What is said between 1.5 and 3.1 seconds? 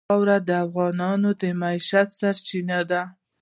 معیشت سرچینه ده.